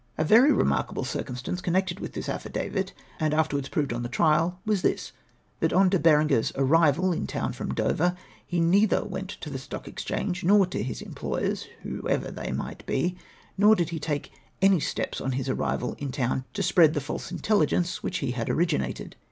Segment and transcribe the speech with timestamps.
[0.17, 4.81] A very remarkable circumstance connected with this affidavit, and afterwards proved on the trial, Avas
[4.81, 5.11] this—
[5.59, 9.87] that on De Berenger's arrival in town from Dover, he neither went to the Stock
[9.87, 13.15] Exchange, nor to his em ployers, whoever they might be,
[13.59, 17.31] nor did he take any steps on his arrival in town to spread the false
[17.31, 19.15] intelli gence 2vhich he had originated.